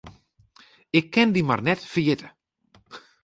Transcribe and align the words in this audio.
Ik 0.99 1.05
kin 1.13 1.29
dy 1.33 1.41
mar 1.45 1.61
net 1.67 1.81
ferjitte. 1.91 2.27